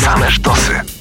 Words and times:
Same 0.00 0.30
sztosy. 0.30 0.99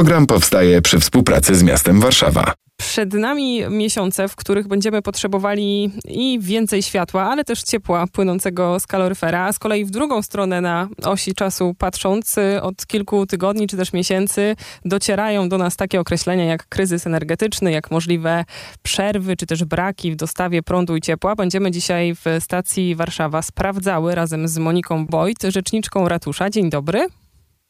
Program 0.00 0.26
powstaje 0.26 0.82
przy 0.82 1.00
współpracy 1.00 1.54
z 1.54 1.62
miastem 1.62 2.00
Warszawa. 2.00 2.52
Przed 2.76 3.12
nami 3.12 3.62
miesiące, 3.70 4.28
w 4.28 4.36
których 4.36 4.68
będziemy 4.68 5.02
potrzebowali 5.02 5.90
i 6.04 6.38
więcej 6.42 6.82
światła, 6.82 7.22
ale 7.22 7.44
też 7.44 7.62
ciepła 7.62 8.06
płynącego 8.06 8.80
z 8.80 8.86
kaloryfera. 8.86 9.46
A 9.46 9.52
z 9.52 9.58
kolei 9.58 9.84
w 9.84 9.90
drugą 9.90 10.22
stronę 10.22 10.60
na 10.60 10.88
osi 11.04 11.34
czasu 11.34 11.74
patrząc, 11.78 12.36
od 12.62 12.86
kilku 12.86 13.26
tygodni 13.26 13.66
czy 13.66 13.76
też 13.76 13.92
miesięcy 13.92 14.56
docierają 14.84 15.48
do 15.48 15.58
nas 15.58 15.76
takie 15.76 16.00
określenia 16.00 16.44
jak 16.44 16.68
kryzys 16.68 17.06
energetyczny, 17.06 17.72
jak 17.72 17.90
możliwe 17.90 18.44
przerwy 18.82 19.36
czy 19.36 19.46
też 19.46 19.64
braki 19.64 20.12
w 20.12 20.16
dostawie 20.16 20.62
prądu 20.62 20.96
i 20.96 21.00
ciepła. 21.00 21.34
Będziemy 21.34 21.70
dzisiaj 21.70 22.14
w 22.14 22.24
stacji 22.40 22.94
Warszawa 22.94 23.42
sprawdzały 23.42 24.14
razem 24.14 24.48
z 24.48 24.58
Moniką 24.58 25.06
Bojt, 25.06 25.42
rzeczniczką 25.42 26.08
ratusza. 26.08 26.50
Dzień 26.50 26.70
dobry. 26.70 27.06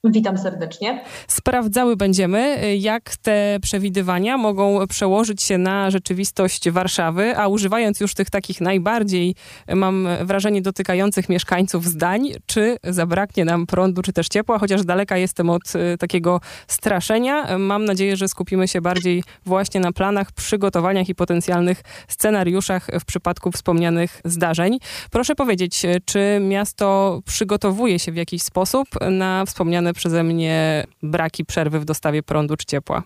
Witam 0.04 0.38
serdecznie. 0.38 1.04
Sprawdzały 1.28 1.96
będziemy, 1.96 2.76
jak 2.78 3.16
te 3.16 3.58
przewidywania 3.62 4.36
mogą 4.36 4.86
przełożyć 4.86 5.42
się 5.42 5.58
na 5.58 5.90
rzeczywistość 5.90 6.70
Warszawy, 6.70 7.36
a 7.36 7.48
używając 7.48 8.00
już 8.00 8.14
tych 8.14 8.30
takich 8.30 8.60
najbardziej, 8.60 9.34
mam 9.74 10.08
wrażenie, 10.22 10.62
dotykających 10.62 11.28
mieszkańców 11.28 11.86
zdań, 11.86 12.28
czy 12.46 12.76
zabraknie 12.84 13.44
nam 13.44 13.66
prądu, 13.66 14.02
czy 14.02 14.12
też 14.12 14.28
ciepła, 14.28 14.58
chociaż 14.58 14.84
daleka 14.84 15.16
jestem 15.16 15.50
od 15.50 15.62
y, 15.94 15.98
takiego 15.98 16.40
straszenia. 16.66 17.58
Mam 17.58 17.84
nadzieję, 17.84 18.16
że 18.16 18.28
skupimy 18.28 18.68
się 18.68 18.80
bardziej 18.80 19.22
właśnie 19.46 19.80
na 19.80 19.92
planach, 19.92 20.32
przygotowaniach 20.32 21.08
i 21.08 21.14
potencjalnych 21.14 21.82
scenariuszach 22.08 22.86
w 23.00 23.04
przypadku 23.04 23.52
wspomnianych 23.52 24.20
zdarzeń. 24.24 24.78
Proszę 25.10 25.34
powiedzieć, 25.34 25.82
czy 26.04 26.38
miasto 26.40 27.20
przygotowuje 27.26 27.98
się 27.98 28.12
w 28.12 28.16
jakiś 28.16 28.42
sposób 28.42 28.88
na 29.10 29.44
wspomniane 29.44 29.89
przeze 29.92 30.22
mnie 30.22 30.84
braki 31.02 31.44
przerwy 31.44 31.80
w 31.80 31.84
dostawie 31.84 32.22
prądu 32.22 32.56
czy 32.56 32.64
ciepła? 32.64 33.02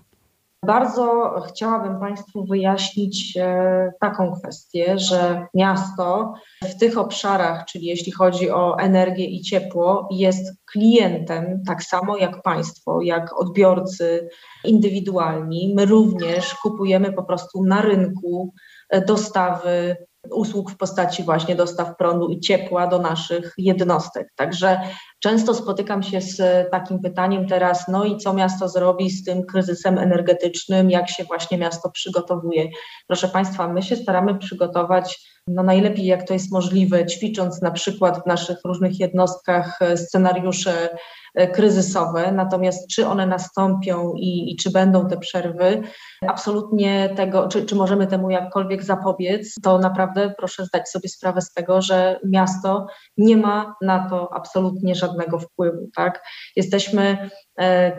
Bardzo 0.66 1.34
chciałabym 1.48 2.00
Państwu 2.00 2.44
wyjaśnić 2.44 3.36
e, 3.36 3.92
taką 4.00 4.32
kwestię, 4.32 4.98
że 4.98 5.46
miasto 5.54 6.34
w 6.62 6.78
tych 6.78 6.98
obszarach, 6.98 7.64
czyli 7.64 7.86
jeśli 7.86 8.12
chodzi 8.12 8.50
o 8.50 8.78
energię 8.78 9.24
i 9.24 9.40
ciepło, 9.40 10.08
jest 10.10 10.52
klientem 10.72 11.62
tak 11.66 11.82
samo 11.82 12.16
jak 12.16 12.42
Państwo, 12.42 13.00
jak 13.02 13.40
odbiorcy 13.40 14.28
indywidualni. 14.64 15.72
My 15.76 15.86
również 15.86 16.54
kupujemy 16.54 17.12
po 17.12 17.22
prostu 17.22 17.64
na 17.64 17.82
rynku 17.82 18.54
e, 18.90 19.00
dostawy 19.00 19.96
usług 20.30 20.70
w 20.70 20.76
postaci 20.76 21.22
właśnie 21.22 21.56
dostaw 21.56 21.96
prądu 21.96 22.28
i 22.28 22.40
ciepła 22.40 22.86
do 22.86 22.98
naszych 22.98 23.54
jednostek. 23.58 24.32
Także 24.36 24.80
często 25.24 25.54
spotykam 25.54 26.02
się 26.02 26.20
z 26.20 26.70
takim 26.70 26.98
pytaniem 26.98 27.48
teraz, 27.48 27.88
no 27.88 28.04
i 28.04 28.16
co 28.16 28.34
miasto 28.34 28.68
zrobi 28.68 29.10
z 29.10 29.24
tym 29.24 29.46
kryzysem 29.46 29.98
energetycznym, 29.98 30.90
jak 30.90 31.10
się 31.10 31.24
właśnie 31.24 31.58
miasto 31.58 31.90
przygotowuje. 31.90 32.68
Proszę 33.06 33.28
Państwa, 33.28 33.68
my 33.68 33.82
się 33.82 33.96
staramy 33.96 34.38
przygotować 34.38 35.34
no 35.46 35.62
najlepiej 35.62 36.06
jak 36.06 36.28
to 36.28 36.34
jest 36.34 36.52
możliwe, 36.52 37.06
ćwicząc 37.06 37.62
na 37.62 37.70
przykład 37.70 38.22
w 38.22 38.26
naszych 38.26 38.58
różnych 38.64 39.00
jednostkach 39.00 39.78
scenariusze 39.96 40.88
E, 41.34 41.46
kryzysowe, 41.46 42.32
natomiast 42.32 42.88
czy 42.88 43.06
one 43.06 43.26
nastąpią 43.26 44.12
i, 44.16 44.52
i 44.52 44.56
czy 44.56 44.70
będą 44.70 45.08
te 45.08 45.16
przerwy, 45.16 45.82
absolutnie 46.28 47.10
tego, 47.16 47.48
czy, 47.48 47.66
czy 47.66 47.74
możemy 47.74 48.06
temu 48.06 48.30
jakkolwiek 48.30 48.84
zapobiec, 48.84 49.54
to 49.62 49.78
naprawdę 49.78 50.34
proszę 50.38 50.64
zdać 50.64 50.88
sobie 50.88 51.08
sprawę 51.08 51.40
z 51.40 51.52
tego, 51.52 51.82
że 51.82 52.20
miasto 52.24 52.86
nie 53.16 53.36
ma 53.36 53.74
na 53.82 54.08
to 54.08 54.34
absolutnie 54.34 54.94
żadnego 54.94 55.13
wpływu. 55.38 55.90
Tak? 55.96 56.24
Jesteśmy 56.56 57.30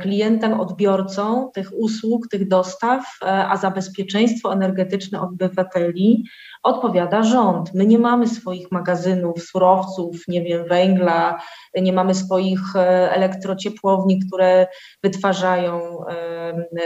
klientem, 0.02 0.60
odbiorcą 0.60 1.52
tych 1.54 1.70
usług, 1.78 2.28
tych 2.28 2.48
dostaw, 2.48 3.18
e, 3.22 3.48
a 3.48 3.58
za 3.58 3.72
bezpieczeństwo 3.72 4.54
energetyczne 4.54 5.22
obywateli 5.22 6.24
odpowiada 6.64 7.24
rząd. 7.24 7.74
My 7.74 7.86
nie 7.86 8.00
mamy 8.00 8.28
swoich 8.28 8.72
magazynów, 8.72 9.44
surowców, 9.44 10.18
nie 10.28 10.42
wiem, 10.44 10.68
węgla, 10.68 11.42
nie 11.76 11.94
mamy 11.94 12.16
swoich 12.16 12.76
elektrociepłowni, 13.10 14.20
które 14.20 14.68
wytwarzają 15.04 15.82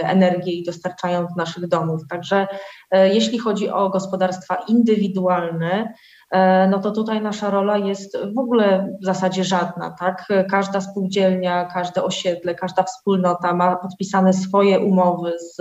energię 0.04 0.54
i 0.54 0.64
dostarczają 0.64 1.22
do 1.22 1.36
naszych 1.38 1.68
domów. 1.68 2.02
Także 2.10 2.48
e, 2.92 3.14
jeśli 3.14 3.40
chodzi 3.40 3.70
o 3.70 3.90
gospodarstwa 3.90 4.56
indywidualne, 4.68 5.94
e, 6.32 6.68
no 6.68 6.80
to 6.80 6.92
tutaj 6.92 7.22
nasza 7.22 7.50
rola 7.50 7.78
jest 7.78 8.18
w 8.36 8.40
ogóle 8.40 8.94
w 9.02 9.06
zasadzie 9.06 9.44
żadna, 9.44 9.96
tak? 10.00 10.28
Każda 10.50 10.82
spółdzielnia, 10.82 11.66
każde 11.66 12.04
osiedle, 12.04 12.56
każda 12.60 12.84
wspólnota 12.84 13.54
ma 13.54 13.76
podpisane 13.76 14.34
swoje 14.34 14.80
umowy 14.80 15.34
z 15.40 15.58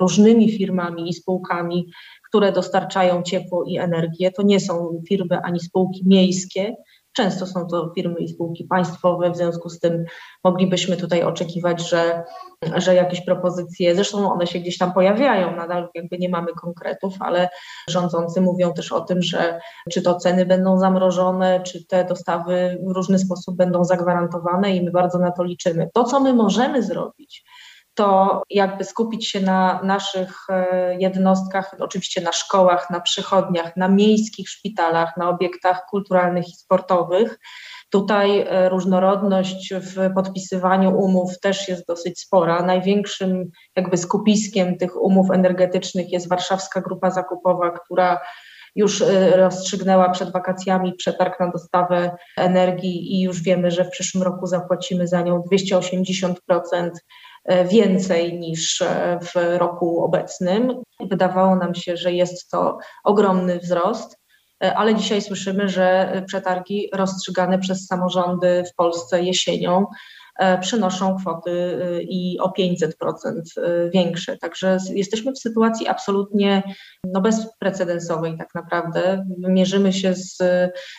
różnymi 0.00 0.52
firmami 0.58 1.08
i 1.08 1.14
spółkami, 1.14 1.86
które 2.28 2.52
dostarczają 2.52 3.22
ciepło 3.22 3.64
i 3.64 3.78
energię. 3.78 4.30
To 4.30 4.42
nie 4.42 4.60
są 4.60 5.02
firmy 5.08 5.40
ani 5.42 5.60
spółki 5.60 6.02
miejskie, 6.06 6.76
Często 7.12 7.46
są 7.46 7.66
to 7.66 7.92
firmy 7.94 8.20
i 8.20 8.28
spółki 8.28 8.64
państwowe, 8.64 9.30
w 9.30 9.36
związku 9.36 9.68
z 9.68 9.80
tym 9.80 10.04
moglibyśmy 10.44 10.96
tutaj 10.96 11.22
oczekiwać, 11.22 11.88
że, 11.88 12.24
że 12.76 12.94
jakieś 12.94 13.24
propozycje, 13.24 13.94
zresztą 13.94 14.32
one 14.32 14.46
się 14.46 14.58
gdzieś 14.58 14.78
tam 14.78 14.92
pojawiają, 14.92 15.56
nadal 15.56 15.88
jakby 15.94 16.18
nie 16.18 16.28
mamy 16.28 16.52
konkretów, 16.52 17.14
ale 17.20 17.48
rządzący 17.88 18.40
mówią 18.40 18.72
też 18.72 18.92
o 18.92 19.00
tym, 19.00 19.22
że 19.22 19.60
czy 19.90 20.02
to 20.02 20.14
ceny 20.14 20.46
będą 20.46 20.78
zamrożone, 20.78 21.60
czy 21.60 21.86
te 21.86 22.04
dostawy 22.04 22.78
w 22.86 22.90
różny 22.90 23.18
sposób 23.18 23.56
będą 23.56 23.84
zagwarantowane 23.84 24.76
i 24.76 24.84
my 24.84 24.90
bardzo 24.90 25.18
na 25.18 25.30
to 25.30 25.44
liczymy. 25.44 25.90
To, 25.94 26.04
co 26.04 26.20
my 26.20 26.34
możemy 26.34 26.82
zrobić, 26.82 27.44
to 27.94 28.42
jakby 28.50 28.84
skupić 28.84 29.28
się 29.28 29.40
na 29.40 29.80
naszych 29.82 30.46
e, 30.48 30.96
jednostkach, 30.98 31.74
oczywiście 31.78 32.20
na 32.20 32.32
szkołach, 32.32 32.90
na 32.90 33.00
przychodniach, 33.00 33.76
na 33.76 33.88
miejskich 33.88 34.48
szpitalach, 34.48 35.16
na 35.16 35.28
obiektach 35.28 35.86
kulturalnych 35.90 36.48
i 36.48 36.56
sportowych. 36.56 37.38
Tutaj 37.90 38.40
e, 38.40 38.68
różnorodność 38.68 39.74
w 39.74 40.14
podpisywaniu 40.14 40.98
umów 40.98 41.40
też 41.40 41.68
jest 41.68 41.86
dosyć 41.86 42.20
spora. 42.20 42.62
Największym 42.62 43.50
jakby 43.76 43.96
skupiskiem 43.96 44.78
tych 44.78 45.02
umów 45.02 45.30
energetycznych 45.30 46.12
jest 46.12 46.28
Warszawska 46.28 46.80
Grupa 46.80 47.10
Zakupowa, 47.10 47.70
która 47.70 48.20
już 48.74 49.02
e, 49.02 49.36
rozstrzygnęła 49.36 50.10
przed 50.10 50.32
wakacjami 50.32 50.94
przetarg 50.94 51.40
na 51.40 51.50
dostawę 51.50 52.16
energii 52.36 53.14
i 53.14 53.22
już 53.22 53.42
wiemy, 53.42 53.70
że 53.70 53.84
w 53.84 53.90
przyszłym 53.90 54.22
roku 54.22 54.46
zapłacimy 54.46 55.08
za 55.08 55.22
nią 55.22 55.42
280% 55.52 56.34
E, 56.74 56.90
więcej 57.64 58.38
niż 58.38 58.82
e, 58.82 59.18
w 59.22 59.58
roku 59.58 60.04
obecnym. 60.04 60.82
Wydawało 61.00 61.56
nam 61.56 61.74
się, 61.74 61.96
że 61.96 62.12
jest 62.12 62.50
to 62.50 62.78
ogromny 63.04 63.58
wzrost, 63.58 64.14
e, 64.14 64.16
ale 64.76 64.94
dzisiaj 64.94 65.22
słyszymy, 65.22 65.68
że 65.68 66.12
przetargi 66.26 66.88
rozstrzygane 66.92 67.58
przez 67.58 67.86
samorządy 67.86 68.64
w 68.72 68.74
Polsce 68.74 69.22
jesienią 69.22 69.86
E, 70.38 70.58
przynoszą 70.58 71.16
kwoty 71.16 71.50
e, 71.50 72.02
i 72.02 72.38
o 72.40 72.48
500% 72.48 72.88
e, 73.56 73.90
większe. 73.90 74.36
Także 74.36 74.78
jesteśmy 74.94 75.32
w 75.32 75.38
sytuacji 75.38 75.88
absolutnie 75.88 76.62
no, 77.04 77.20
bezprecedensowej 77.20 78.38
tak 78.38 78.48
naprawdę. 78.54 79.26
Mierzymy 79.38 79.92
się 79.92 80.14
z 80.14 80.38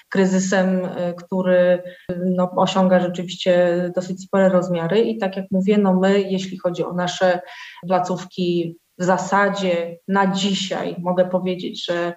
kryzysem, 0.10 0.88
który 1.18 1.84
no, 2.26 2.52
osiąga 2.58 3.00
rzeczywiście 3.00 3.84
dosyć 3.96 4.24
spore 4.24 4.50
rozmiary 4.50 5.02
i 5.02 5.18
tak 5.18 5.38
jak 5.38 5.46
mówię, 5.52 5.78
no 5.78 6.00
my 6.00 6.22
jeśli 6.22 6.58
chodzi 6.58 6.84
o 6.84 6.94
nasze 6.94 7.40
placówki 7.88 8.78
w 8.98 9.04
zasadzie 9.04 9.98
na 10.08 10.34
dzisiaj 10.34 10.96
mogę 11.00 11.26
powiedzieć, 11.26 11.86
że 11.86 12.14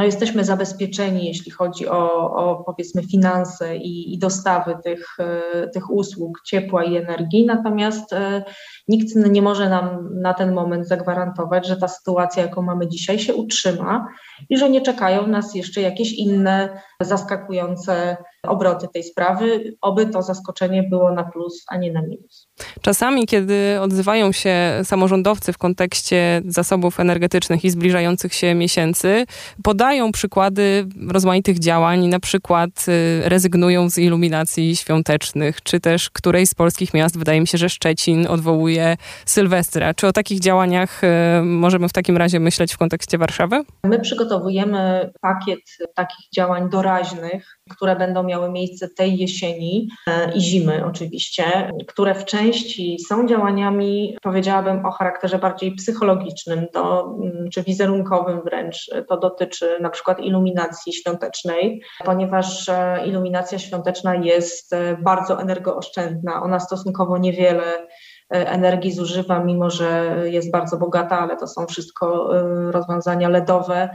no 0.00 0.06
jesteśmy 0.06 0.44
zabezpieczeni, 0.44 1.26
jeśli 1.26 1.50
chodzi 1.50 1.88
o, 1.88 2.30
o 2.30 2.64
powiedzmy 2.64 3.02
finanse 3.02 3.76
i, 3.76 4.14
i 4.14 4.18
dostawy 4.18 4.76
tych, 4.84 5.16
e, 5.18 5.68
tych 5.68 5.90
usług 5.90 6.42
ciepła 6.44 6.84
i 6.84 6.96
energii, 6.96 7.46
natomiast 7.46 8.12
e, 8.12 8.42
nikt 8.88 9.16
nie 9.16 9.42
może 9.42 9.68
nam 9.68 10.08
na 10.20 10.34
ten 10.34 10.52
moment 10.52 10.88
zagwarantować, 10.88 11.66
że 11.66 11.76
ta 11.76 11.88
sytuacja, 11.88 12.42
jaką 12.42 12.62
mamy 12.62 12.88
dzisiaj, 12.88 13.18
się 13.18 13.34
utrzyma 13.34 14.06
i 14.48 14.56
że 14.56 14.70
nie 14.70 14.80
czekają 14.80 15.26
nas 15.26 15.54
jeszcze 15.54 15.80
jakieś 15.80 16.12
inne 16.12 16.80
zaskakujące 17.00 18.16
obroty 18.42 18.88
tej 18.88 19.04
sprawy. 19.04 19.76
Oby 19.80 20.06
to 20.06 20.22
zaskoczenie 20.22 20.82
było 20.82 21.12
na 21.12 21.24
plus, 21.24 21.64
a 21.68 21.76
nie 21.76 21.92
na 21.92 22.02
minus. 22.02 22.48
Czasami, 22.80 23.26
kiedy 23.26 23.80
odzywają 23.80 24.32
się 24.32 24.54
samorządowcy 24.84 25.52
w 25.52 25.58
kontekście 25.58 26.42
zasobów 26.46 27.00
energetycznych 27.00 27.64
i 27.64 27.70
zbliżających 27.70 28.34
się 28.34 28.54
miesięcy, 28.54 29.24
podają 29.62 30.12
przykłady 30.12 30.86
rozmaitych 31.08 31.58
działań, 31.58 32.06
na 32.06 32.20
przykład 32.20 32.70
y, 32.88 33.28
rezygnują 33.28 33.90
z 33.90 33.98
iluminacji 33.98 34.76
świątecznych, 34.76 35.62
czy 35.62 35.80
też 35.80 36.10
którejś 36.10 36.48
z 36.48 36.54
polskich 36.54 36.94
miast, 36.94 37.18
wydaje 37.18 37.40
mi 37.40 37.46
się, 37.46 37.58
że 37.58 37.68
Szczecin 37.68 38.26
odwołuje 38.26 38.96
Sylwestra. 39.26 39.94
Czy 39.94 40.06
o 40.06 40.12
takich 40.12 40.40
działaniach 40.40 41.04
y, 41.04 41.42
możemy 41.42 41.88
w 41.88 41.92
takim 41.92 42.16
razie 42.16 42.40
myśleć 42.40 42.74
w 42.74 42.78
kontekście 42.78 43.18
Warszawy? 43.18 43.64
My 43.84 43.98
przygotowujemy 44.30 45.12
pakiet 45.20 45.60
takich 45.94 46.30
działań 46.34 46.70
doraźnych, 46.70 47.58
które 47.70 47.96
będą 47.96 48.22
miały 48.22 48.50
miejsce 48.50 48.88
tej 48.88 49.18
jesieni 49.18 49.88
e, 50.06 50.32
i 50.32 50.40
zimy 50.40 50.84
oczywiście, 50.86 51.70
które 51.88 52.14
w 52.14 52.24
części 52.24 52.98
są 53.08 53.26
działaniami, 53.26 54.16
powiedziałabym, 54.22 54.86
o 54.86 54.90
charakterze 54.90 55.38
bardziej 55.38 55.74
psychologicznym, 55.74 56.66
to, 56.72 57.14
mm, 57.22 57.50
czy 57.50 57.62
wizerunkowym 57.62 58.42
wręcz. 58.42 58.90
To 59.08 59.16
dotyczy 59.16 59.78
na 59.80 59.90
przykład 59.90 60.20
iluminacji 60.20 60.92
świątecznej, 60.92 61.82
ponieważ 62.04 62.68
e, 62.68 63.06
iluminacja 63.06 63.58
świąteczna 63.58 64.14
jest 64.14 64.72
e, 64.72 64.96
bardzo 65.02 65.40
energooszczędna. 65.40 66.42
Ona 66.42 66.60
stosunkowo 66.60 67.18
niewiele 67.18 67.86
energii 68.30 68.92
zużywa, 68.92 69.44
mimo 69.44 69.70
że 69.70 70.16
jest 70.24 70.50
bardzo 70.50 70.76
bogata, 70.76 71.18
ale 71.18 71.36
to 71.36 71.46
są 71.46 71.66
wszystko 71.66 72.30
rozwiązania 72.70 73.28
LEDowe, 73.28 73.88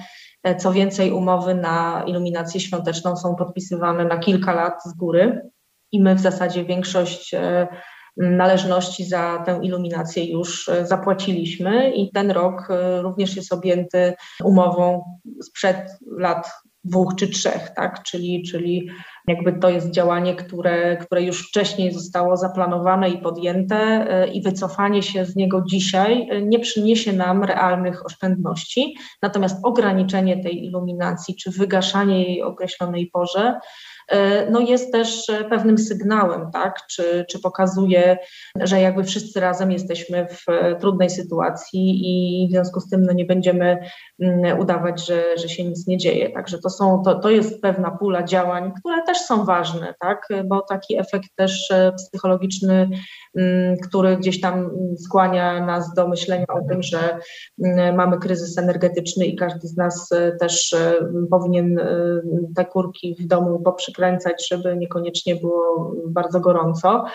E, 0.45 0.55
co 0.55 0.71
więcej, 0.71 1.11
umowy 1.11 1.55
na 1.55 2.03
iluminację 2.07 2.59
świąteczną 2.59 3.17
są 3.17 3.35
podpisywane 3.35 4.05
na 4.05 4.17
kilka 4.17 4.53
lat 4.53 4.83
z 4.83 4.93
góry 4.93 5.49
i 5.91 6.01
my 6.01 6.15
w 6.15 6.19
zasadzie 6.19 6.65
większość 6.65 7.33
e, 7.33 7.67
należności 8.17 9.05
za 9.05 9.43
tę 9.45 9.59
iluminację 9.63 10.31
już 10.31 10.69
e, 10.69 10.85
zapłaciliśmy 10.85 11.91
i 11.91 12.11
ten 12.11 12.31
rok 12.31 12.67
również 13.01 13.35
jest 13.35 13.53
objęty 13.53 14.13
umową 14.43 15.03
sprzed 15.43 15.77
lat 16.17 16.51
dwóch 16.85 17.15
czy 17.15 17.27
trzech, 17.27 17.69
tak? 17.75 18.03
Czyli, 18.03 18.43
czyli 18.43 18.89
jakby 19.27 19.53
to 19.53 19.69
jest 19.69 19.91
działanie, 19.91 20.35
które, 20.35 20.97
które 20.97 21.23
już 21.23 21.47
wcześniej 21.47 21.91
zostało 21.91 22.37
zaplanowane 22.37 23.09
i 23.09 23.17
podjęte 23.17 23.75
e, 23.77 24.27
i 24.27 24.41
wycofanie 24.41 25.03
się 25.03 25.25
z 25.25 25.35
niego 25.35 25.63
dzisiaj 25.69 26.27
e, 26.29 26.41
nie 26.41 26.59
przyniesie 26.59 27.13
nam 27.13 27.43
realnych 27.43 28.05
oszczędności, 28.05 28.97
natomiast 29.21 29.59
ograniczenie 29.63 30.43
tej 30.43 30.65
iluminacji 30.65 31.35
czy 31.35 31.51
wygaszanie 31.51 32.23
jej 32.23 32.43
określonej 32.43 33.07
porze 33.07 33.59
no 34.51 34.59
jest 34.59 34.91
też 34.91 35.29
e, 35.29 35.43
pewnym 35.43 35.77
sygnałem, 35.77 36.51
tak? 36.51 36.79
czy, 36.89 37.25
czy 37.29 37.39
pokazuje, 37.39 38.17
że 38.61 38.81
jakby 38.81 39.03
wszyscy 39.03 39.39
razem 39.39 39.71
jesteśmy 39.71 40.27
w 40.27 40.49
e, 40.49 40.75
trudnej 40.75 41.09
sytuacji 41.09 42.01
i 42.03 42.47
w 42.47 42.51
związku 42.51 42.79
z 42.79 42.89
tym 42.89 43.05
no 43.05 43.13
nie 43.13 43.25
będziemy 43.25 43.77
mm, 44.19 44.59
udawać, 44.59 45.05
że, 45.07 45.37
że 45.37 45.49
się 45.49 45.63
nic 45.63 45.87
nie 45.87 45.97
dzieje. 45.97 46.29
Także 46.29 46.57
to, 46.57 46.69
są, 46.69 47.01
to, 47.05 47.19
to 47.19 47.29
jest 47.29 47.61
pewna 47.61 47.91
pula 47.91 48.23
działań, 48.23 48.71
które 48.79 49.03
też 49.03 49.17
są 49.17 49.45
ważne, 49.45 49.93
tak? 49.99 50.27
bo 50.45 50.61
taki 50.61 50.99
efekt 50.99 51.29
też 51.35 51.69
psychologiczny, 51.97 52.89
mm, 53.35 53.77
który 53.77 54.17
gdzieś 54.17 54.41
tam 54.41 54.69
skłania 54.97 55.65
nas 55.65 55.93
do 55.93 56.07
myślenia 56.07 56.45
o 56.47 56.69
tym, 56.69 56.83
że 56.83 57.19
mm, 57.63 57.95
mamy 57.95 58.17
kryzys 58.17 58.57
energetyczny 58.57 59.25
i 59.25 59.35
każdy 59.35 59.67
z 59.67 59.77
nas 59.77 60.09
też 60.39 60.75
powinien 61.31 61.79
te 62.55 62.65
kurki 62.65 63.15
w 63.19 63.27
domu 63.27 63.59
poprzekazać 63.59 63.94
przykręcać, 63.95 64.47
żeby 64.51 64.77
niekoniecznie 64.77 65.35
było 65.35 65.93
bardzo 66.07 66.39
gorąco 66.39 67.05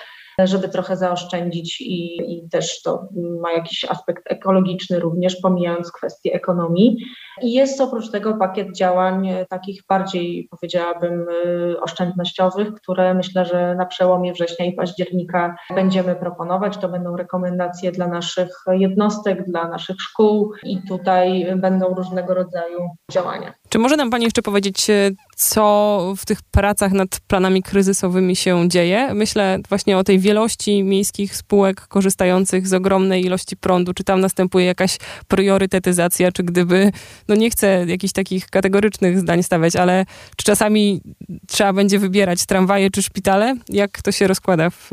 żeby 0.47 0.69
trochę 0.69 0.97
zaoszczędzić 0.97 1.81
i, 1.81 2.17
i, 2.33 2.49
też 2.49 2.83
to 2.83 3.09
ma 3.41 3.53
jakiś 3.53 3.85
aspekt 3.85 4.23
ekologiczny 4.27 5.01
również, 5.01 5.37
pomijając 5.37 5.93
kwestię 5.93 6.35
ekonomii. 6.35 6.97
I 7.43 7.53
jest 7.53 7.81
oprócz 7.81 8.11
tego 8.11 8.35
pakiet 8.35 8.77
działań 8.77 9.29
takich 9.49 9.83
bardziej, 9.89 10.49
powiedziałabym, 10.51 11.27
y, 11.29 11.81
oszczędnościowych, 11.81 12.75
które 12.75 13.15
myślę, 13.15 13.45
że 13.45 13.75
na 13.75 13.87
przełomie 13.87 14.33
września 14.33 14.67
i 14.67 14.73
października 14.73 15.57
będziemy 15.75 16.17
proponować. 16.17 16.77
To 16.77 16.89
będą 16.89 17.17
rekomendacje 17.17 17.93
dla 17.93 18.09
naszych 18.09 18.51
jednostek, 18.71 19.45
dla 19.45 19.69
naszych 19.69 19.97
szkół 20.01 20.53
i 20.63 20.79
tutaj 20.89 21.47
będą 21.57 21.95
różnego 21.95 22.35
rodzaju 22.35 22.79
działania. 23.13 23.53
Czy 23.69 23.79
może 23.79 23.97
nam 23.97 24.11
Pani 24.11 24.25
jeszcze 24.25 24.43
powiedzieć, 24.43 24.91
y, 24.91 25.15
co 25.37 26.15
w 26.17 26.27
tych 26.27 26.39
pracach 26.51 26.93
nad 26.93 27.09
planami 27.27 27.63
kryzysowymi 27.63 28.37
się 28.37 28.69
dzieje? 28.69 29.15
Myślę 29.15 29.59
właśnie 29.69 29.99
o 29.99 30.05
tej 30.05 30.19
wielości 30.31 30.83
miejskich 30.83 31.37
spółek 31.37 31.87
korzystających 31.89 32.69
z 32.69 32.75
ogromnej 32.75 33.25
ilości 33.25 33.57
prądu. 33.57 33.95
Czy 33.95 34.05
tam 34.05 34.21
następuje 34.21 34.67
jakaś 34.67 34.99
priorytetyzacja, 35.29 36.33
czy 36.33 36.43
gdyby, 36.43 36.93
no 37.29 37.35
nie 37.35 37.51
chcę 37.51 37.85
jakichś 37.89 38.13
takich 38.13 38.47
kategorycznych 38.47 39.19
zdań 39.19 39.43
stawiać, 39.43 39.77
ale 39.77 40.07
czy 40.37 40.45
czasami 40.45 41.01
trzeba 41.49 41.73
będzie 41.73 41.99
wybierać 41.99 42.47
tramwaje 42.47 42.91
czy 42.91 43.03
szpitale? 43.03 43.57
Jak 43.69 44.03
to 44.03 44.13
się 44.13 44.27
rozkłada 44.27 44.71
w, 44.71 44.89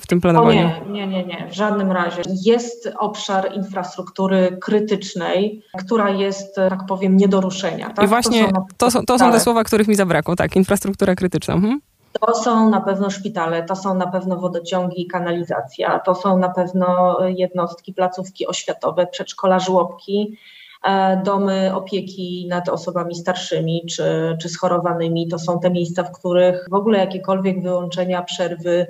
w 0.00 0.06
tym 0.06 0.20
planowaniu? 0.20 0.70
O 0.86 0.90
nie, 0.90 1.06
nie, 1.06 1.06
nie, 1.06 1.24
nie, 1.24 1.48
w 1.50 1.54
żadnym 1.54 1.92
razie. 1.92 2.22
Jest 2.44 2.92
obszar 2.98 3.50
infrastruktury 3.54 4.58
krytycznej, 4.60 5.62
która 5.78 6.10
jest, 6.10 6.56
tak 6.56 6.86
powiem, 6.88 7.16
nie 7.16 7.28
do 7.28 7.40
ruszenia. 7.40 7.90
Tak? 7.90 8.04
I 8.04 8.08
właśnie 8.08 8.48
to 8.48 8.50
są, 8.54 8.66
to 8.76 8.90
są, 8.90 9.06
to 9.06 9.18
są 9.18 9.32
te 9.32 9.40
słowa, 9.40 9.64
których 9.64 9.88
mi 9.88 9.94
zabrakło, 9.94 10.36
tak, 10.36 10.56
infrastruktura 10.56 11.14
krytyczna. 11.14 11.54
Mhm. 11.54 11.80
To 12.12 12.34
są 12.34 12.70
na 12.70 12.80
pewno 12.80 13.10
szpitale, 13.10 13.62
to 13.62 13.76
są 13.76 13.94
na 13.94 14.06
pewno 14.06 14.36
wodociągi 14.36 15.02
i 15.02 15.06
kanalizacja, 15.06 15.98
to 15.98 16.14
są 16.14 16.38
na 16.38 16.48
pewno 16.48 17.16
jednostki, 17.26 17.94
placówki 17.94 18.46
oświatowe, 18.46 19.06
przedszkola, 19.06 19.58
żłobki, 19.58 20.38
domy 21.24 21.74
opieki 21.74 22.46
nad 22.48 22.68
osobami 22.68 23.14
starszymi 23.14 23.86
czy, 23.90 24.36
czy 24.42 24.48
schorowanymi. 24.48 25.28
To 25.28 25.38
są 25.38 25.60
te 25.60 25.70
miejsca, 25.70 26.02
w 26.02 26.12
których 26.12 26.66
w 26.70 26.74
ogóle 26.74 26.98
jakiekolwiek 26.98 27.62
wyłączenia, 27.62 28.22
przerwy 28.22 28.86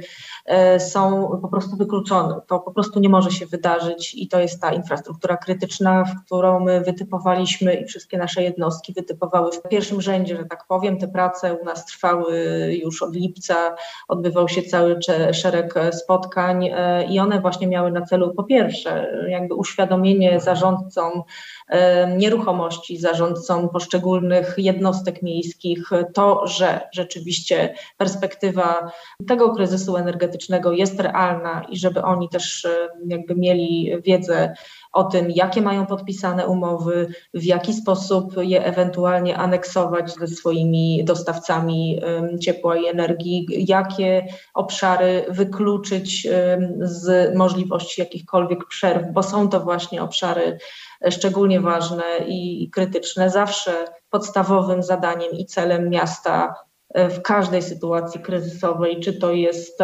e, 0.47 0.81
są 0.81 1.29
po 1.43 1.49
prostu 1.49 1.77
wykluczone. 1.77 2.41
To 2.47 2.61
po 2.61 2.73
prostu 2.73 3.01
nie 3.01 3.09
może 3.09 3.31
się 3.31 3.47
wydarzyć 3.47 4.15
i 4.15 4.29
to 4.29 4.41
jest 4.41 4.61
ta 4.61 4.73
infrastruktura 4.73 5.37
krytyczna, 5.37 6.05
w 6.05 6.25
którą 6.25 6.61
my 6.61 6.81
wytypowaliśmy 6.81 7.75
i 7.75 7.85
wszystkie 7.85 8.19
nasze 8.19 8.43
jednostki 8.43 8.93
wytypowały 8.93 9.53
w 9.53 9.69
pierwszym 9.69 10.01
rzędzie, 10.01 10.37
że 10.37 10.45
tak 10.45 10.67
powiem. 10.67 10.99
Te 10.99 11.09
prace 11.09 11.55
u 11.55 11.65
nas 11.65 11.87
trwały 11.87 12.35
już 12.83 13.03
od 13.03 13.15
lipca, 13.15 13.75
odbywał 14.09 14.49
się 14.49 14.63
cały 14.63 14.99
szereg 15.33 15.75
spotkań 15.93 16.69
e, 16.73 17.05
i 17.05 17.19
one 17.19 17.41
właśnie 17.41 17.67
miały 17.67 17.93
na 17.93 18.03
celu 18.03 18.35
po 18.35 18.45
pierwsze 18.45 19.13
jakby 19.29 19.55
uświadomienie 19.55 20.41
zarządcom 20.41 21.23
nieruchomości, 22.17 22.99
zarządcom 22.99 23.69
poszczególnych 23.69 24.55
jednostek 24.59 25.23
miejskich, 25.23 25.91
to, 26.15 26.47
że 26.47 26.81
rzeczywiście 26.93 27.75
perspektywa 27.97 28.93
tego 29.27 29.55
kryzysu 29.55 29.97
energetycznego 29.97 30.73
jest 30.73 31.01
realna 31.01 31.67
i 31.71 31.79
żeby 31.79 32.03
oni 32.03 32.29
też 32.29 32.67
jakby 33.07 33.35
mieli 33.35 33.93
wiedzę 34.05 34.55
o 34.93 35.05
tym, 35.05 35.31
jakie 35.31 35.63
mają 35.63 35.87
podpisane 35.87 36.47
umowy, 36.47 37.09
w 37.35 37.45
jaki 37.45 37.75
sposób 37.75 38.35
je 38.37 38.65
ewentualnie 38.65 39.37
aneksować 39.37 40.15
ze 40.15 40.29
swoimi 40.29 41.05
dostawcami 41.05 42.01
ciepła 42.41 42.77
i 42.77 42.87
energii, 42.87 43.47
jakie 43.69 44.27
obszary 44.55 45.25
wykluczyć 45.29 46.29
z 46.81 47.35
możliwości 47.37 48.01
jakichkolwiek 48.01 48.67
przerw, 48.69 49.13
bo 49.13 49.23
są 49.23 49.49
to 49.49 49.61
właśnie 49.61 50.03
obszary 50.03 50.59
szczególnie 51.11 51.61
ważne 51.61 52.05
i 52.27 52.71
krytyczne. 52.71 53.31
Zawsze 53.31 53.85
podstawowym 54.11 54.83
zadaniem 54.83 55.33
i 55.33 55.47
celem 55.47 55.91
miasta 55.91 56.47
e, 56.47 56.68
w 56.95 57.23
każdej 57.23 57.63
sytuacji 57.63 58.21
kryzysowej, 58.21 59.01
czy 59.01 59.13
to 59.13 59.33
jest 59.33 59.79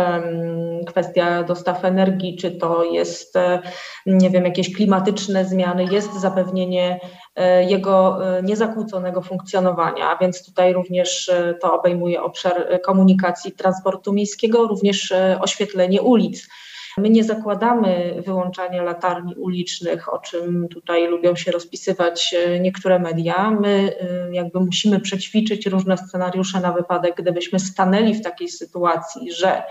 kwestia 0.86 1.42
dostaw 1.42 1.84
energii, 1.84 2.36
czy 2.36 2.50
to 2.50 2.84
jest, 2.84 3.36
e, 3.36 3.62
nie 4.06 4.30
wiem, 4.30 4.44
jakieś 4.44 4.76
klimatyczne 4.76 5.44
zmiany, 5.44 5.84
jest 5.84 6.20
zapewnienie 6.20 7.00
e, 7.36 7.64
jego 7.64 8.18
niezakłóconego 8.42 9.22
funkcjonowania, 9.22 10.18
więc 10.20 10.46
tutaj 10.46 10.72
również 10.72 11.30
to 11.60 11.74
obejmuje 11.74 12.22
obszar 12.22 12.80
komunikacji 12.84 13.52
transportu 13.52 14.12
miejskiego, 14.12 14.66
również 14.66 15.12
oświetlenie 15.40 16.02
ulic 16.02 16.48
My 16.98 17.10
nie 17.10 17.24
zakładamy 17.24 18.22
wyłączania 18.26 18.82
latarni 18.82 19.34
ulicznych, 19.34 20.14
o 20.14 20.18
czym 20.18 20.68
tutaj 20.68 21.08
lubią 21.08 21.36
się 21.36 21.50
rozpisywać 21.50 22.34
e, 22.34 22.60
niektóre 22.60 22.98
media. 22.98 23.50
My 23.50 23.96
e, 24.00 24.34
jakby 24.34 24.60
musimy 24.60 25.00
przećwiczyć 25.00 25.66
różne 25.66 25.96
scenariusze 25.96 26.60
na 26.60 26.72
wypadek, 26.72 27.14
gdybyśmy 27.16 27.58
stanęli 27.58 28.14
w 28.14 28.22
takiej 28.22 28.48
sytuacji, 28.48 29.32
że 29.32 29.62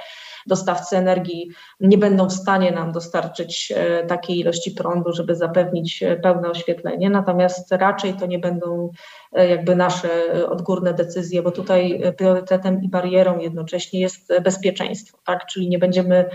dostawcy 0.47 0.97
energii 0.97 1.49
nie 1.79 1.97
będą 1.97 2.27
w 2.27 2.33
stanie 2.33 2.71
nam 2.71 2.91
dostarczyć 2.91 3.73
e, 3.75 4.05
takiej 4.05 4.39
ilości 4.39 4.71
prądu, 4.71 5.13
żeby 5.13 5.35
zapewnić 5.35 6.03
pełne 6.23 6.49
oświetlenie. 6.49 7.09
Natomiast 7.09 7.71
raczej 7.71 8.13
to 8.13 8.25
nie 8.25 8.39
będą 8.39 8.89
jakby 9.31 9.75
nasze 9.75 10.09
odgórne 10.49 10.93
decyzje, 10.93 11.43
bo 11.43 11.51
tutaj 11.51 12.01
priorytetem 12.17 12.83
i 12.83 12.89
barierą 12.89 13.39
jednocześnie 13.39 13.99
jest 13.99 14.33
bezpieczeństwo, 14.43 15.17
tak? 15.25 15.45
Czyli 15.45 15.69
nie 15.69 15.79
będziemy 15.79 16.25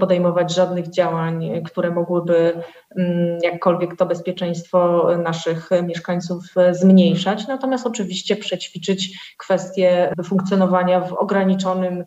podejmować 0.00 0.54
żadnych 0.54 0.90
działań, 0.90 1.62
które 1.64 1.90
mogłyby 1.90 2.62
mm, 2.96 3.38
jakkolwiek 3.42 3.96
to 3.96 4.06
bezpieczeństwo 4.06 5.08
naszych 5.22 5.70
mieszkańców 5.82 6.44
zmniejszać. 6.70 7.46
Natomiast 7.48 7.86
oczywiście 7.86 8.36
przećwiczyć 8.36 9.34
kwestie 9.38 10.12
funkcjonowania 10.24 11.00
w 11.00 11.12
ograniczonym 11.12 12.04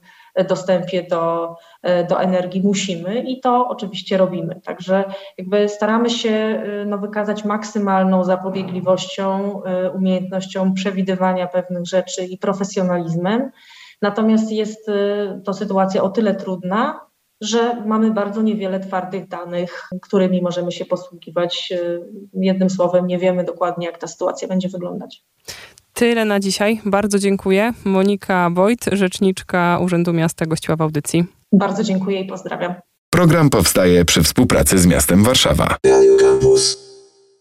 dostępie 0.50 1.04
do, 1.04 1.56
do 2.10 2.22
energii 2.22 2.62
musimy 2.64 3.20
i 3.22 3.40
to 3.40 3.68
oczywiście 3.68 4.18
robimy. 4.18 4.62
Także 4.66 5.04
jakby 5.38 5.70
staramy 5.70 6.10
się 6.10 6.64
no, 6.86 6.98
wykazać 6.98 7.46
maksymalną 7.46 8.24
zapobiegliwością, 8.24 9.62
umiejętnością 9.96 10.74
przewidywania 10.74 11.48
pewnych 11.48 11.86
rzeczy 11.86 12.26
i 12.26 12.38
profesjonalizmem. 12.38 13.52
Natomiast 14.02 14.52
jest 14.52 14.92
to 15.46 15.54
sytuacja 15.54 16.04
o 16.04 16.10
tyle 16.10 16.36
trudna, 16.36 17.07
że 17.42 17.84
mamy 17.86 18.12
bardzo 18.12 18.42
niewiele 18.42 18.80
twardych 18.80 19.28
danych, 19.28 19.90
którymi 20.02 20.42
możemy 20.42 20.72
się 20.72 20.86
posługiwać. 20.86 21.74
Jednym 22.34 22.70
słowem, 22.70 23.08
nie 23.08 23.18
wiemy 23.18 23.44
dokładnie, 23.44 23.86
jak 23.86 23.98
ta 23.98 24.08
sytuacja 24.08 24.48
będzie 24.48 24.70
wyglądać. 24.70 25.24
Tyle 25.94 26.26
na 26.26 26.40
dzisiaj. 26.40 26.82
Bardzo 26.86 27.20
dziękuję. 27.20 27.74
Monika 27.86 28.50
Wojt, 28.54 28.86
rzeczniczka 28.92 29.80
Urzędu 29.82 30.14
Miasta, 30.14 30.46
gościła 30.46 30.76
w 30.76 30.82
audycji. 30.82 31.26
Bardzo 31.52 31.84
dziękuję 31.84 32.22
i 32.22 32.26
pozdrawiam. 32.26 32.74
Program 33.10 33.50
powstaje 33.50 34.06
przy 34.06 34.24
współpracy 34.24 34.78
z 34.78 34.86
miastem 34.86 35.24
Warszawa. 35.24 35.76
Radio 35.86 36.18
Campus. 36.18 36.87